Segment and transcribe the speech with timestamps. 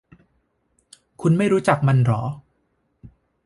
[1.21, 2.23] คุณไม่รู้จักมันหรอ